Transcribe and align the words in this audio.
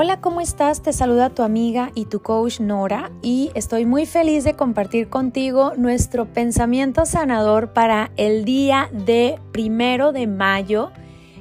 Hola, 0.00 0.20
¿cómo 0.20 0.40
estás? 0.40 0.80
Te 0.80 0.92
saluda 0.92 1.30
tu 1.30 1.42
amiga 1.42 1.90
y 1.92 2.04
tu 2.04 2.22
coach 2.22 2.60
Nora 2.60 3.10
y 3.20 3.50
estoy 3.56 3.84
muy 3.84 4.06
feliz 4.06 4.44
de 4.44 4.54
compartir 4.54 5.08
contigo 5.08 5.72
nuestro 5.76 6.32
pensamiento 6.32 7.04
sanador 7.04 7.72
para 7.72 8.12
el 8.16 8.44
día 8.44 8.90
de 8.92 9.40
primero 9.50 10.12
de 10.12 10.28
mayo 10.28 10.92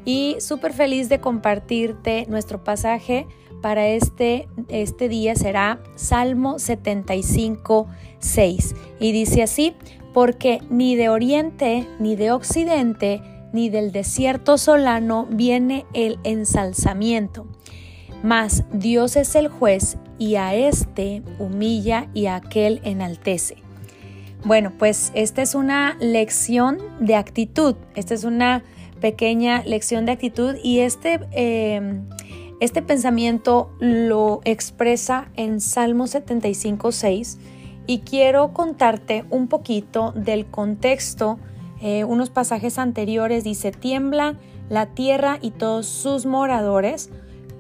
y 0.06 0.38
súper 0.40 0.74
feliz 0.74 1.08
de 1.08 1.20
compartirte 1.20 2.26
nuestro 2.30 2.64
pasaje 2.64 3.28
para 3.62 3.90
este, 3.90 4.48
este 4.70 5.08
día. 5.08 5.36
Será 5.36 5.80
Salmo 5.94 6.58
75, 6.58 7.86
6 8.18 8.76
y 9.00 9.12
dice 9.12 9.44
así, 9.44 9.76
porque 10.16 10.62
ni 10.72 10.96
de 10.96 11.10
oriente 11.10 11.88
ni 12.00 12.16
de 12.16 12.32
occidente 12.32 13.22
ni 13.54 13.70
del 13.70 13.92
desierto 13.92 14.58
solano 14.58 15.28
viene 15.30 15.86
el 15.94 16.18
ensalzamiento 16.24 17.46
mas 18.28 18.66
Dios 18.74 19.16
es 19.16 19.36
el 19.36 19.48
juez 19.48 19.98
y 20.20 20.36
a 20.36 20.54
éste 20.54 21.24
humilla 21.40 22.10
y 22.14 22.26
a 22.26 22.36
aquel 22.36 22.82
enaltece. 22.84 23.56
Bueno, 24.44 24.74
pues 24.78 25.14
esta 25.16 25.42
es 25.42 25.56
una 25.56 25.96
lección 26.02 26.78
de 27.00 27.16
actitud, 27.16 27.78
esta 27.96 28.14
es 28.14 28.26
una 28.26 28.66
pequeña 29.00 29.64
lección 29.64 30.06
de 30.06 30.12
actitud 30.12 30.58
y 30.62 30.80
este, 30.80 31.22
em, 31.32 32.04
este 32.60 32.82
pensamiento 32.82 33.72
lo 33.80 34.42
expresa 34.44 35.30
en 35.38 35.62
Salmo 35.62 36.06
75, 36.06 36.92
6 36.92 37.38
y 37.86 38.00
quiero 38.00 38.52
contarte 38.52 39.24
un 39.30 39.48
poquito 39.48 40.12
del 40.12 40.48
contexto, 40.48 41.40
eh, 41.80 42.04
unos 42.04 42.30
pasajes 42.30 42.78
anteriores 42.78 43.46
dice, 43.46 43.72
tiembla 43.72 44.38
la 44.68 44.88
tierra 44.88 45.40
y 45.42 45.52
todos 45.52 45.86
sus 45.86 46.26
moradores, 46.26 47.10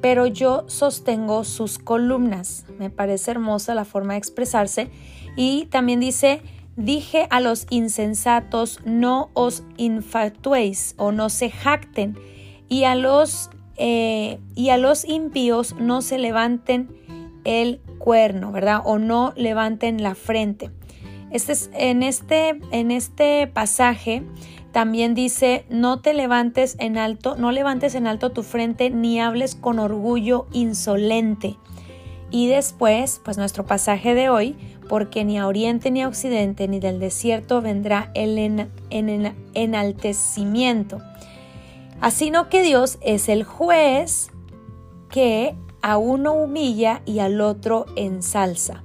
pero 0.01 0.27
yo 0.27 0.65
sostengo 0.67 1.43
sus 1.43 1.79
columnas. 1.79 2.65
Me 2.77 2.89
parece 2.89 3.31
hermosa 3.31 3.75
la 3.75 3.85
forma 3.85 4.13
de 4.13 4.19
expresarse. 4.19 4.89
Y 5.35 5.65
también 5.65 5.99
dice, 5.99 6.41
dije 6.75 7.27
a 7.29 7.39
los 7.41 7.67
insensatos, 7.69 8.79
no 8.85 9.29
os 9.33 9.63
infatuéis 9.77 10.93
o 10.97 11.11
no 11.11 11.29
se 11.29 11.49
jacten, 11.49 12.17
y 12.69 12.83
a 12.83 12.95
los, 12.95 13.49
eh, 13.77 14.39
y 14.55 14.69
a 14.69 14.77
los 14.77 15.05
impíos 15.05 15.75
no 15.79 16.01
se 16.01 16.17
levanten 16.17 16.89
el 17.43 17.81
cuerno, 17.97 18.51
¿verdad? 18.51 18.81
O 18.85 18.99
no 18.99 19.33
levanten 19.35 20.03
la 20.03 20.15
frente. 20.15 20.71
Este 21.31 21.51
es, 21.53 21.69
en, 21.73 22.03
este, 22.03 22.59
en 22.71 22.91
este 22.91 23.47
pasaje 23.47 24.23
también 24.77 25.15
dice, 25.15 25.65
no 25.69 26.01
te 26.01 26.13
levantes 26.13 26.75
en 26.77 26.99
alto, 26.99 27.35
no 27.35 27.51
levantes 27.51 27.95
en 27.95 28.05
alto 28.05 28.29
tu 28.29 28.43
frente 28.43 28.91
ni 28.91 29.19
hables 29.19 29.55
con 29.55 29.79
orgullo 29.79 30.45
insolente. 30.51 31.57
Y 32.29 32.45
después, 32.45 33.19
pues 33.25 33.39
nuestro 33.39 33.65
pasaje 33.65 34.13
de 34.13 34.29
hoy, 34.29 34.55
porque 34.87 35.25
ni 35.25 35.39
a 35.39 35.47
oriente 35.47 35.89
ni 35.89 36.03
a 36.03 36.07
occidente 36.07 36.67
ni 36.67 36.79
del 36.79 36.99
desierto 36.99 37.59
vendrá 37.59 38.11
el 38.13 38.37
en, 38.37 39.35
enaltecimiento. 39.55 40.99
Así 41.99 42.29
no 42.29 42.47
que 42.47 42.61
Dios 42.61 42.99
es 43.01 43.29
el 43.29 43.45
juez 43.45 44.29
que 45.09 45.55
a 45.81 45.97
uno 45.97 46.33
humilla 46.33 47.01
y 47.03 47.17
al 47.17 47.41
otro 47.41 47.87
ensalza. 47.95 48.83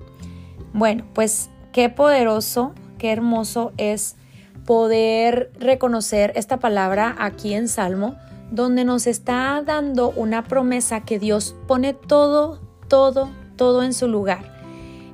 Bueno, 0.72 1.04
pues 1.12 1.50
qué 1.70 1.90
poderoso, 1.90 2.72
qué 2.96 3.12
hermoso 3.12 3.72
es 3.76 4.16
poder 4.64 5.52
reconocer 5.58 6.32
esta 6.36 6.58
palabra 6.58 7.14
aquí 7.18 7.54
en 7.54 7.68
Salmo, 7.68 8.16
donde 8.50 8.84
nos 8.84 9.06
está 9.06 9.62
dando 9.64 10.10
una 10.10 10.44
promesa 10.44 11.00
que 11.00 11.18
Dios 11.18 11.56
pone 11.66 11.94
todo, 11.94 12.60
todo, 12.88 13.30
todo 13.56 13.82
en 13.82 13.94
su 13.94 14.08
lugar. 14.08 14.52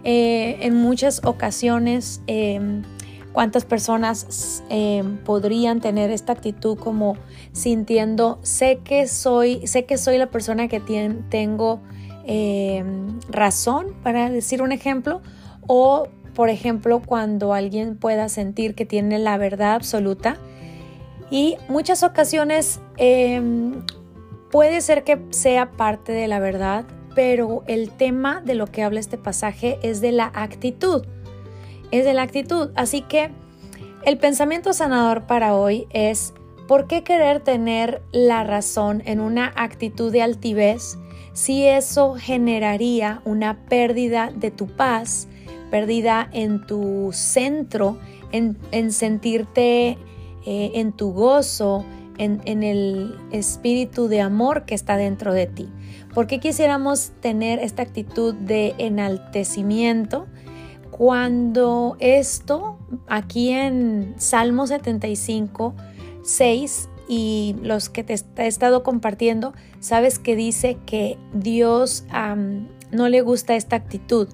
Eh, 0.04 0.58
en 0.60 0.74
muchas 0.74 1.20
ocasiones, 1.24 2.22
em, 2.26 2.82
cuántas 3.32 3.64
personas 3.64 4.62
em, 4.68 5.18
podrían 5.18 5.80
tener 5.80 6.10
esta 6.10 6.32
actitud 6.32 6.78
como 6.78 7.16
sintiendo, 7.52 8.38
sé 8.42 8.80
que 8.82 9.06
soy, 9.06 9.66
sé 9.66 9.84
que 9.84 9.98
soy 9.98 10.18
la 10.18 10.30
persona 10.30 10.68
que 10.68 10.80
tengo 10.80 11.80
em, 12.24 13.20
razón, 13.28 13.94
para 14.02 14.28
decir 14.30 14.62
un 14.62 14.72
ejemplo, 14.72 15.22
o 15.66 16.08
por 16.38 16.50
ejemplo, 16.50 17.02
cuando 17.04 17.52
alguien 17.52 17.96
pueda 17.96 18.28
sentir 18.28 18.76
que 18.76 18.86
tiene 18.86 19.18
la 19.18 19.36
verdad 19.38 19.74
absoluta. 19.74 20.36
Y 21.32 21.56
muchas 21.68 22.04
ocasiones 22.04 22.80
em, 22.96 23.82
puede 24.48 24.80
ser 24.80 25.02
que 25.02 25.20
sea 25.30 25.72
parte 25.72 26.12
de 26.12 26.28
la 26.28 26.38
verdad, 26.38 26.84
pero 27.16 27.64
el 27.66 27.90
tema 27.90 28.40
de 28.40 28.54
lo 28.54 28.68
que 28.68 28.84
habla 28.84 29.00
este 29.00 29.18
pasaje 29.18 29.80
es 29.82 30.00
de 30.00 30.12
la 30.12 30.30
actitud. 30.32 31.04
Es 31.90 32.04
de 32.04 32.14
la 32.14 32.22
actitud. 32.22 32.70
Así 32.76 33.02
que 33.02 33.32
el 34.04 34.16
pensamiento 34.18 34.72
sanador 34.72 35.26
para 35.26 35.56
hoy 35.56 35.88
es, 35.90 36.34
¿por 36.68 36.86
qué 36.86 37.02
querer 37.02 37.40
tener 37.40 38.00
la 38.12 38.44
razón 38.44 39.02
en 39.06 39.18
una 39.18 39.52
actitud 39.56 40.12
de 40.12 40.22
altivez 40.22 40.98
si 41.32 41.66
eso 41.66 42.14
generaría 42.14 43.22
una 43.24 43.64
pérdida 43.66 44.30
de 44.32 44.52
tu 44.52 44.68
paz? 44.68 45.26
Perdida 45.70 46.28
en 46.32 46.66
tu 46.66 47.10
centro, 47.12 47.98
en, 48.32 48.92
sentirte 48.92 49.98
eh, 50.46 50.70
en 50.74 50.92
tu 50.92 51.12
gozo, 51.12 51.84
en, 52.18 52.40
en, 52.44 52.62
el 52.62 53.16
espíritu 53.30 54.08
de 54.08 54.20
amor 54.20 54.64
que 54.64 54.74
está 54.74 54.96
dentro 54.96 55.32
de 55.32 55.46
ti. 55.46 55.68
¿Por 56.14 56.26
qué 56.26 56.40
quisiéramos 56.40 57.12
tener 57.20 57.58
esta 57.60 57.82
actitud 57.82 58.34
de 58.34 58.74
enaltecimiento 58.78 60.26
cuando 60.90 61.96
esto 62.00 62.78
aquí 63.06 63.50
en 63.50 64.14
Salmo 64.16 64.66
75, 64.66 65.74
6 66.22 66.88
y 67.08 67.56
los 67.62 67.88
que 67.88 68.04
te 68.04 68.14
he 68.36 68.46
estado 68.46 68.82
compartiendo, 68.82 69.54
sabes 69.80 70.18
que 70.18 70.36
dice 70.36 70.76
que 70.86 71.16
Dios 71.32 72.04
no 72.90 73.08
le 73.08 73.20
gusta 73.22 73.54
esta 73.54 73.76
actitud 73.76 74.28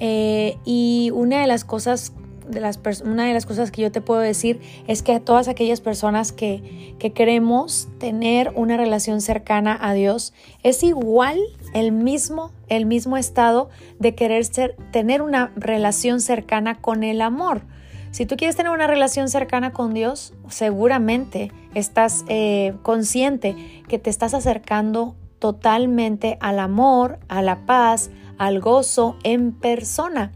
eh, 0.00 0.56
y 0.64 1.10
una 1.14 1.40
de 1.40 1.46
las 1.46 1.64
cosas 1.64 2.12
de 2.48 2.60
las 2.60 2.80
una 3.04 3.26
de 3.26 3.32
las 3.32 3.46
cosas 3.46 3.70
que 3.70 3.82
yo 3.82 3.92
te 3.92 4.00
puedo 4.00 4.20
decir 4.20 4.60
es 4.88 5.02
que 5.02 5.12
a 5.12 5.20
todas 5.20 5.46
aquellas 5.46 5.80
personas 5.80 6.32
que, 6.32 6.96
que, 6.98 7.12
queremos 7.12 7.88
tener 7.98 8.52
una 8.56 8.76
relación 8.76 9.20
cercana 9.20 9.78
a 9.80 9.92
Dios, 9.92 10.32
es 10.64 10.82
igual 10.82 11.38
el 11.74 11.92
mismo, 11.92 12.50
el 12.68 12.86
mismo 12.86 13.16
estado 13.16 13.70
de 14.00 14.16
querer 14.16 14.44
ser, 14.44 14.74
tener 14.90 15.22
una 15.22 15.52
relación 15.54 16.20
cercana 16.20 16.80
con 16.80 17.04
el 17.04 17.20
amor. 17.20 17.62
Si 18.10 18.26
tú 18.26 18.36
quieres 18.36 18.56
tener 18.56 18.72
una 18.72 18.88
relación 18.88 19.28
cercana 19.28 19.72
con 19.72 19.94
Dios, 19.94 20.34
seguramente 20.48 21.52
estás 21.74 22.24
eh, 22.28 22.74
consciente 22.82 23.54
que 23.86 24.00
te 24.00 24.10
estás 24.10 24.34
acercando 24.34 25.14
totalmente 25.38 26.36
al 26.40 26.58
amor, 26.58 27.20
a 27.28 27.40
la 27.40 27.64
paz, 27.66 28.10
al 28.40 28.58
gozo 28.58 29.16
en 29.22 29.52
persona. 29.52 30.32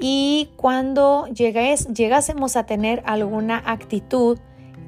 Y 0.00 0.48
cuando 0.56 1.26
llegásemos 1.26 2.56
a 2.56 2.64
tener 2.64 3.02
alguna 3.04 3.62
actitud 3.66 4.38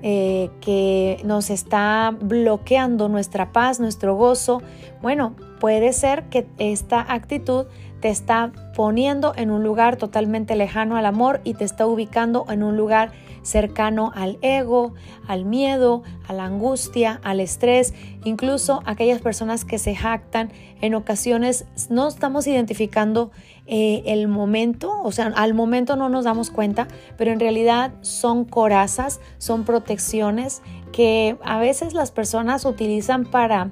eh, 0.03 0.51
que 0.63 1.21
nos 1.23 1.51
está 1.51 2.17
bloqueando 2.19 3.11
nuestra 3.11 3.53
paz, 3.53 3.79
nuestro 3.79 4.17
gozo, 4.17 4.63
bueno, 5.03 5.37
puede 5.61 5.93
ser 5.93 6.25
que 6.31 6.47
esta 6.57 7.05
actitud 7.13 7.67
te 8.01 8.09
está 8.09 8.53
poniendo 8.75 9.35
en 9.37 9.51
un 9.51 9.63
lugar 9.63 9.97
totalmente 9.97 10.57
lejano 10.57 10.97
al 10.97 11.05
amor 11.05 11.43
y 11.45 11.55
te 11.55 11.65
está 11.65 11.87
ubicando 11.87 12.47
en 12.49 12.63
un 12.63 12.79
lugar 12.79 13.13
cercano 13.47 14.11
al 14.15 14.39
ego, 14.43 14.95
al 15.27 15.45
miedo, 15.45 16.03
a 16.27 16.33
la 16.33 16.45
angustia, 16.45 17.21
al 17.23 17.41
estrés, 17.41 17.95
incluso 18.25 18.83
aquellas 18.85 19.23
personas 19.23 19.65
que 19.65 19.79
se 19.79 19.95
jactan, 19.95 20.51
en 20.81 20.95
ocasiones 20.95 21.65
no 21.89 22.09
estamos 22.09 22.47
identificando 22.47 23.31
eh, 23.67 24.03
el 24.07 24.29
momento, 24.29 25.01
o 25.03 25.13
sea, 25.13 25.27
al 25.37 25.55
momento 25.55 25.97
no 25.97 26.09
nos 26.09 26.25
damos 26.25 26.51
cuenta, 26.51 26.89
pero 27.17 27.31
en 27.31 27.41
realidad 27.41 27.93
son 28.01 28.45
corazas, 28.45 29.21
son 29.39 29.65
protecciones 29.65 30.61
que 30.93 31.37
a 31.45 31.59
veces 31.59 31.95
las 31.95 32.11
personas 32.11 32.65
utilizan 32.65 33.25
para 33.25 33.71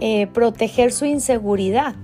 eh, 0.00 0.26
proteger 0.26 0.92
su 0.92 1.04
inseguridad. 1.04 1.94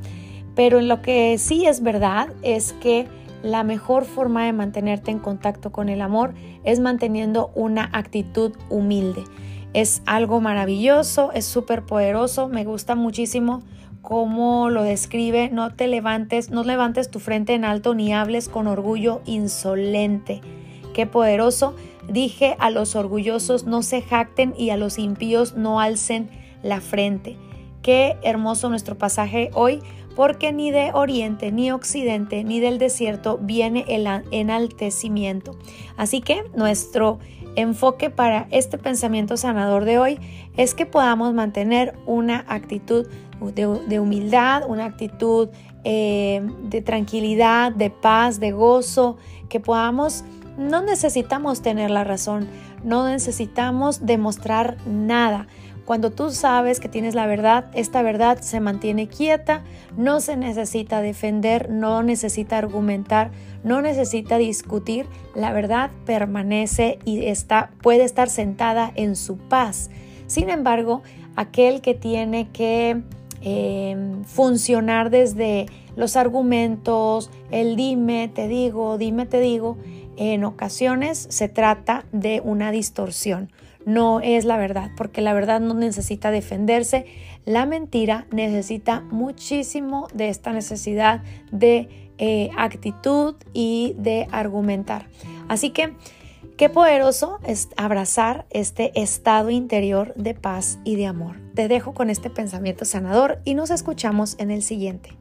Pero 0.54 0.81
lo 0.81 1.02
que 1.02 1.38
sí 1.38 1.66
es 1.66 1.82
verdad 1.82 2.28
es 2.42 2.72
que 2.75 3.06
la 3.43 3.62
mejor 3.62 4.05
forma 4.05 4.44
de 4.44 4.52
mantenerte 4.52 5.11
en 5.11 5.19
contacto 5.19 5.70
con 5.70 5.88
el 5.88 6.00
amor 6.00 6.35
es 6.64 6.81
manteniendo 6.81 7.50
una 7.55 7.88
actitud 7.93 8.52
humilde. 8.69 9.25
Es 9.75 10.02
algo 10.06 10.40
maravilloso, 10.40 11.31
es 11.32 11.44
súper 11.44 11.85
poderoso, 11.85 12.49
me 12.49 12.64
gusta 12.64 12.94
muchísimo 12.94 13.62
cómo 14.02 14.70
lo 14.70 14.82
describe. 14.82 15.50
No 15.50 15.75
te 15.75 15.87
levantes, 15.87 16.50
no 16.50 16.64
levantes 16.64 17.11
tu 17.11 17.20
frente 17.20 17.55
en 17.55 17.64
alto 17.64 17.94
ni 17.94 18.12
hables 18.12 18.49
con 18.49 18.67
orgullo 18.67 19.20
insolente. 19.26 20.40
Qué 20.94 21.06
poderoso. 21.06 21.75
Dije 22.08 22.56
a 22.58 22.70
los 22.70 22.96
orgullosos 22.96 23.67
no 23.67 23.82
se 23.82 24.00
jacten 24.00 24.55
y 24.56 24.70
a 24.70 24.79
los 24.79 24.99
impíos 24.99 25.55
no 25.55 25.79
alcen 25.79 26.31
la 26.62 26.81
frente 26.81 27.37
Qué 27.82 28.19
hermoso 28.23 28.69
nuestro 28.69 28.99
pasaje 28.99 29.50
hoy, 29.55 29.81
porque 30.18 30.52
ni 30.52 30.72
de 30.72 30.90
oriente, 30.94 31.52
ni 31.52 31.70
occidente, 31.70 32.42
ni 32.42 32.58
del 32.58 32.78
desierto 32.78 33.38
viene 33.40 33.84
el 33.86 34.04
enaltecimiento. 34.32 35.56
Así 35.96 36.22
que 36.22 36.42
nuestro 36.56 37.20
enfoque 37.54 38.10
para 38.10 38.48
este 38.50 38.78
pensamiento 38.78 39.36
sanador 39.36 39.84
de 39.84 40.00
hoy 40.00 40.18
es 40.56 40.74
que 40.74 40.86
podamos 40.86 41.34
mantener 41.34 41.94
una 42.04 42.44
actitud 42.48 43.06
de, 43.54 44.00
humildad, 44.00 44.64
una 44.66 44.86
actitud 44.86 45.50
eh, 45.84 46.44
de 46.64 46.82
tranquilidad, 46.82 47.70
de 47.70 47.90
paz, 47.90 48.40
de 48.40 48.50
gozo, 48.50 49.18
que 49.48 49.60
podamos, 49.60 50.24
no 50.56 50.82
necesitamos 50.82 51.62
tener 51.62 51.92
la 51.92 52.02
razón, 52.02 52.48
no 52.82 53.06
necesitamos 53.06 54.04
demostrar 54.04 54.78
nada. 54.84 55.46
Cuando 55.88 56.11
tú 56.11 56.32
sabes 56.32 56.81
que 56.81 56.90
tienes 56.90 57.14
la 57.14 57.26
verdad, 57.26 57.70
esta 57.73 58.02
verdad 58.02 58.43
se 58.43 58.61
mantiene 58.61 59.08
quieta, 59.08 59.64
no 59.96 60.20
se 60.20 60.37
necesita 60.37 61.00
defender, 61.00 61.70
no 61.70 62.02
necesita 62.02 62.58
argumentar, 62.58 63.31
no 63.64 63.81
necesita 63.81 64.37
discutir, 64.37 65.06
la 65.35 65.50
verdad 65.50 65.90
permanece 66.05 66.99
y 67.06 67.25
está, 67.25 67.70
puede 67.81 68.05
estar 68.05 68.29
sentada 68.29 68.93
en 68.96 69.17
su 69.17 69.38
paz. 69.38 69.88
Sin 70.26 70.50
embargo, 70.50 71.00
aquel 71.37 71.81
que 71.81 71.94
tiene 71.94 72.50
que 72.50 73.02
Em, 73.40 74.25
funcionar 74.25 75.11
desde 75.11 75.67
los 75.94 76.17
argumentos, 76.17 77.31
el 77.52 77.76
dime, 77.76 78.29
te 78.35 78.49
digo, 78.49 78.99
dime, 78.99 79.26
te 79.26 79.38
digo, 79.38 79.76
en 80.17 80.43
ocasiones 80.43 81.29
se 81.31 81.49
trata 81.49 82.05
de 82.11 82.40
una 82.44 82.73
distorsión. 82.73 83.52
No 83.84 84.20
es 84.20 84.44
la 84.44 84.56
verdad, 84.56 84.90
porque 84.96 85.20
la 85.20 85.32
verdad 85.32 85.60
no 85.60 85.75
necesita 85.75 86.30
defenderse. 86.30 87.06
La 87.44 87.66
mentira 87.66 88.26
necesita 88.30 89.00
muchísimo 89.00 90.08
de 90.12 90.28
esta 90.28 90.52
necesidad 90.52 91.22
de 91.50 92.12
eh, 92.19 92.50
actitud 92.56 93.36
y 93.52 93.94
de 93.98 94.28
argumentar. 94.30 95.06
Así 95.48 95.70
que 95.70 95.94
Qué 96.58 96.69
poderoso 96.69 97.38
es 97.46 97.69
abrazar 97.76 98.44
este 98.50 98.90
estado 99.00 99.50
interior 99.50 100.12
de 100.16 100.34
paz 100.34 100.80
y 100.82 100.96
de 100.96 101.06
amor. 101.06 101.36
Te 101.54 101.69
dejo 101.69 101.94
con 101.94 102.10
este 102.10 102.30
pensamiento 102.30 102.84
sanador 102.84 103.40
y 103.44 103.54
nos 103.54 103.70
escuchamos 103.70 104.34
en 104.40 104.50
el 104.50 104.62
siguiente. 104.62 105.17